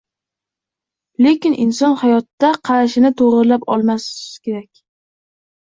[1.25, 4.09] Lekin inson hayotga qarashini to‘g‘rilab olmas
[4.41, 4.69] ekan